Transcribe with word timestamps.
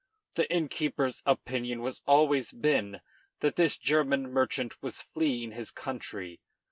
The 0.33 0.51
innkeeper's 0.51 1.21
opinion 1.27 1.83
has 1.85 2.01
always 2.07 2.51
been 2.53 3.01
that 3.41 3.55
this 3.55 3.77
German 3.77 4.31
merchant 4.33 4.81
was 4.81 4.99
fleeing 4.99 5.51
his 5.51 5.69
country. 5.69 6.41